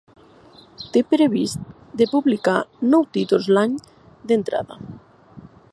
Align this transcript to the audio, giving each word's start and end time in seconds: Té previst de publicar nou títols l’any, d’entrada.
Té 0.95 1.03
previst 1.09 1.67
de 2.01 2.07
publicar 2.15 2.57
nou 2.95 3.07
títols 3.19 3.51
l’any, 3.57 3.77
d’entrada. 4.33 4.83